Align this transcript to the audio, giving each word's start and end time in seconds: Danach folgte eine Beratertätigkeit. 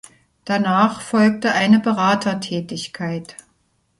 Danach 0.45 0.99
folgte 1.01 1.51
eine 1.53 1.77
Beratertätigkeit. 1.79 3.37